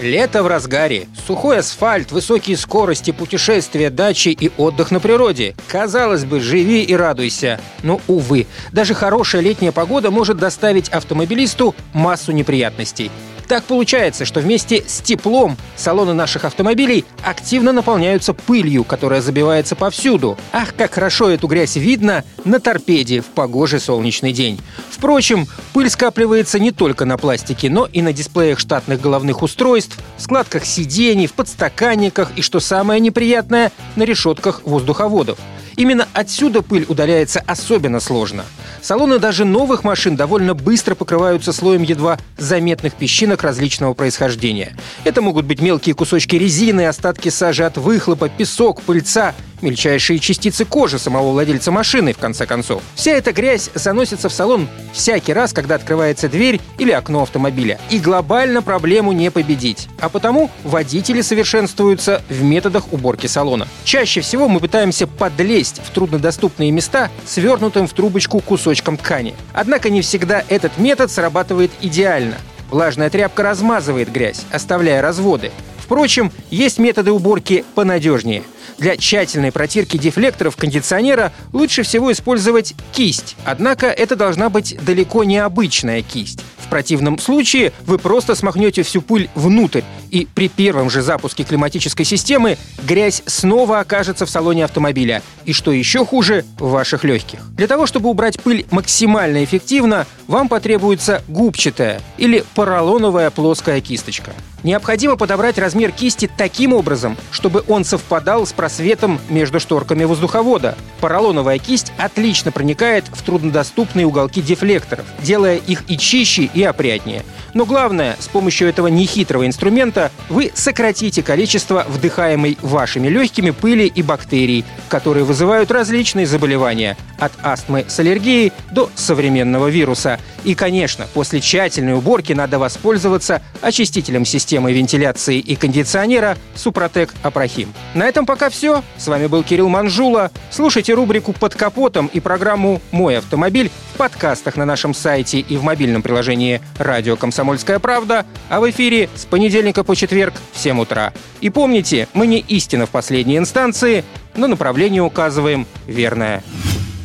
Лето 0.00 0.42
в 0.42 0.46
разгаре. 0.46 1.08
Сухой 1.26 1.58
асфальт, 1.58 2.10
высокие 2.10 2.56
скорости, 2.56 3.10
путешествия, 3.10 3.90
дачи 3.90 4.28
и 4.28 4.50
отдых 4.56 4.90
на 4.90 4.98
природе. 4.98 5.54
Казалось 5.68 6.24
бы, 6.24 6.40
живи 6.40 6.82
и 6.82 6.94
радуйся. 6.94 7.60
Но, 7.82 8.00
увы, 8.08 8.46
даже 8.72 8.94
хорошая 8.94 9.42
летняя 9.42 9.72
погода 9.72 10.10
может 10.10 10.38
доставить 10.38 10.88
автомобилисту 10.88 11.74
массу 11.92 12.32
неприятностей. 12.32 13.10
Так 13.50 13.64
получается, 13.64 14.24
что 14.26 14.38
вместе 14.38 14.84
с 14.86 15.00
теплом 15.00 15.56
салоны 15.74 16.12
наших 16.12 16.44
автомобилей 16.44 17.04
активно 17.24 17.72
наполняются 17.72 18.32
пылью, 18.32 18.84
которая 18.84 19.20
забивается 19.20 19.74
повсюду. 19.74 20.38
Ах, 20.52 20.72
как 20.76 20.94
хорошо 20.94 21.28
эту 21.28 21.48
грязь 21.48 21.74
видно 21.74 22.22
на 22.44 22.60
торпеде 22.60 23.22
в 23.22 23.24
погожий 23.24 23.80
солнечный 23.80 24.32
день. 24.32 24.60
Впрочем, 24.88 25.48
пыль 25.72 25.90
скапливается 25.90 26.60
не 26.60 26.70
только 26.70 27.04
на 27.04 27.18
пластике, 27.18 27.68
но 27.70 27.86
и 27.86 28.02
на 28.02 28.12
дисплеях 28.12 28.60
штатных 28.60 29.00
головных 29.00 29.42
устройств, 29.42 29.98
складках 30.16 30.64
сидений, 30.64 31.26
в 31.26 31.32
подстаканниках 31.32 32.30
и, 32.36 32.42
что 32.42 32.60
самое 32.60 33.00
неприятное, 33.00 33.72
на 33.96 34.04
решетках 34.04 34.62
воздуховодов. 34.64 35.40
Именно 35.80 36.06
отсюда 36.12 36.62
пыль 36.62 36.84
удаляется 36.88 37.42
особенно 37.46 38.00
сложно. 38.00 38.44
Салоны 38.82 39.18
даже 39.18 39.44
новых 39.44 39.84
машин 39.84 40.16
довольно 40.16 40.54
быстро 40.54 40.94
покрываются 40.94 41.52
слоем 41.52 41.82
едва 41.82 42.18
заметных 42.36 42.94
песчинок 42.94 43.39
различного 43.42 43.94
происхождения. 43.94 44.76
Это 45.04 45.22
могут 45.22 45.46
быть 45.46 45.60
мелкие 45.60 45.94
кусочки 45.94 46.36
резины, 46.36 46.86
остатки 46.86 47.28
сажи 47.28 47.64
от 47.64 47.76
выхлопа, 47.76 48.28
песок, 48.28 48.82
пыльца, 48.82 49.34
мельчайшие 49.62 50.18
частицы 50.18 50.64
кожи 50.64 50.98
самого 50.98 51.32
владельца 51.32 51.70
машины, 51.70 52.12
в 52.12 52.18
конце 52.18 52.46
концов. 52.46 52.82
Вся 52.94 53.12
эта 53.12 53.32
грязь 53.32 53.70
заносится 53.74 54.28
в 54.28 54.32
салон 54.32 54.68
всякий 54.92 55.32
раз, 55.32 55.52
когда 55.52 55.76
открывается 55.76 56.28
дверь 56.28 56.60
или 56.78 56.90
окно 56.90 57.22
автомобиля. 57.22 57.78
И 57.90 57.98
глобально 57.98 58.62
проблему 58.62 59.12
не 59.12 59.30
победить. 59.30 59.88
А 60.00 60.08
потому 60.08 60.50
водители 60.64 61.20
совершенствуются 61.20 62.22
в 62.28 62.42
методах 62.42 62.92
уборки 62.92 63.26
салона. 63.26 63.68
Чаще 63.84 64.20
всего 64.20 64.48
мы 64.48 64.60
пытаемся 64.60 65.06
подлезть 65.06 65.80
в 65.84 65.90
труднодоступные 65.90 66.70
места 66.70 67.10
свернутым 67.26 67.86
в 67.86 67.92
трубочку 67.92 68.40
кусочком 68.40 68.96
ткани. 68.96 69.34
Однако 69.52 69.90
не 69.90 70.02
всегда 70.02 70.44
этот 70.48 70.78
метод 70.78 71.10
срабатывает 71.10 71.70
идеально. 71.80 72.36
Влажная 72.70 73.10
тряпка 73.10 73.42
размазывает 73.42 74.10
грязь, 74.12 74.42
оставляя 74.52 75.02
разводы. 75.02 75.50
Впрочем, 75.78 76.30
есть 76.50 76.78
методы 76.78 77.10
уборки 77.10 77.64
понадежнее. 77.74 78.44
Для 78.78 78.96
тщательной 78.96 79.52
протирки 79.52 79.98
дефлекторов 79.98 80.56
кондиционера 80.56 81.32
лучше 81.52 81.82
всего 81.82 82.12
использовать 82.12 82.74
кисть. 82.92 83.36
Однако 83.44 83.88
это 83.88 84.16
должна 84.16 84.48
быть 84.48 84.78
далеко 84.84 85.24
не 85.24 85.38
обычная 85.38 86.02
кисть. 86.02 86.42
В 86.58 86.68
противном 86.70 87.18
случае 87.18 87.72
вы 87.84 87.98
просто 87.98 88.36
смахнете 88.36 88.84
всю 88.84 89.02
пыль 89.02 89.28
внутрь, 89.34 89.82
и 90.10 90.26
при 90.32 90.48
первом 90.48 90.88
же 90.88 91.02
запуске 91.02 91.42
климатической 91.42 92.06
системы 92.06 92.56
грязь 92.84 93.22
снова 93.26 93.80
окажется 93.80 94.24
в 94.24 94.30
салоне 94.30 94.64
автомобиля. 94.64 95.22
И 95.44 95.52
что 95.52 95.72
еще 95.72 96.06
хуже, 96.06 96.44
в 96.58 96.70
ваших 96.70 97.02
легких. 97.02 97.40
Для 97.56 97.66
того, 97.66 97.86
чтобы 97.86 98.08
убрать 98.08 98.40
пыль 98.40 98.66
максимально 98.70 99.42
эффективно, 99.42 100.06
вам 100.30 100.48
потребуется 100.48 101.24
губчатая 101.26 102.00
или 102.16 102.44
поролоновая 102.54 103.30
плоская 103.30 103.80
кисточка. 103.80 104.32
Необходимо 104.62 105.16
подобрать 105.16 105.58
размер 105.58 105.90
кисти 105.90 106.30
таким 106.36 106.72
образом, 106.72 107.16
чтобы 107.32 107.64
он 107.66 107.84
совпадал 107.84 108.46
с 108.46 108.52
просветом 108.52 109.18
между 109.28 109.58
шторками 109.58 110.04
воздуховода. 110.04 110.76
Поролоновая 111.00 111.58
кисть 111.58 111.92
отлично 111.98 112.52
проникает 112.52 113.06
в 113.08 113.22
труднодоступные 113.22 114.06
уголки 114.06 114.40
дефлекторов, 114.40 115.06
делая 115.20 115.56
их 115.56 115.82
и 115.88 115.98
чище, 115.98 116.48
и 116.52 116.62
опрятнее. 116.62 117.24
Но 117.54 117.64
главное, 117.64 118.16
с 118.20 118.28
помощью 118.28 118.68
этого 118.68 118.86
нехитрого 118.86 119.46
инструмента 119.46 120.12
вы 120.28 120.52
сократите 120.54 121.22
количество 121.22 121.84
вдыхаемой 121.88 122.56
вашими 122.62 123.08
легкими 123.08 123.50
пыли 123.50 123.86
и 123.86 124.02
бактерий, 124.02 124.64
которые 124.88 125.24
вызывают 125.24 125.72
различные 125.72 126.26
заболевания, 126.26 126.96
от 127.18 127.32
астмы 127.42 127.84
с 127.88 127.98
аллергией 127.98 128.52
до 128.70 128.90
современного 128.94 129.68
вируса. 129.68 130.19
И, 130.44 130.54
конечно, 130.54 131.06
после 131.12 131.40
тщательной 131.40 131.94
уборки 131.94 132.32
надо 132.32 132.58
воспользоваться 132.58 133.42
очистителем 133.60 134.24
системы 134.24 134.72
вентиляции 134.72 135.38
и 135.38 135.56
кондиционера 135.56 136.36
Супротек 136.54 137.14
Апрахим. 137.22 137.72
На 137.94 138.08
этом 138.08 138.26
пока 138.26 138.50
все. 138.50 138.82
С 138.96 139.08
вами 139.08 139.26
был 139.26 139.42
Кирилл 139.42 139.68
Манжула. 139.68 140.30
Слушайте 140.50 140.94
рубрику 140.94 141.32
«Под 141.32 141.54
капотом» 141.54 142.10
и 142.12 142.20
программу 142.20 142.80
«Мой 142.90 143.18
автомобиль» 143.18 143.70
в 143.94 143.98
подкастах 143.98 144.56
на 144.56 144.64
нашем 144.64 144.94
сайте 144.94 145.40
и 145.40 145.56
в 145.56 145.62
мобильном 145.62 146.02
приложении 146.02 146.60
«Радио 146.78 147.16
Комсомольская 147.16 147.78
правда», 147.78 148.24
а 148.48 148.60
в 148.60 148.70
эфире 148.70 149.08
с 149.14 149.26
понедельника 149.26 149.84
по 149.84 149.94
четверг 149.94 150.34
в 150.52 150.58
7 150.58 150.80
утра. 150.80 151.12
И 151.40 151.50
помните, 151.50 152.08
мы 152.14 152.26
не 152.26 152.40
истина 152.40 152.86
в 152.86 152.90
последней 152.90 153.36
инстанции, 153.36 154.04
но 154.34 154.46
направление 154.46 155.02
указываем 155.02 155.66
верное. 155.86 156.42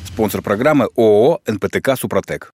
Спонсор 0.08 0.42
программы 0.42 0.88
ООО 0.96 1.42
«НПТК 1.46 1.98
Супротек». 1.98 2.54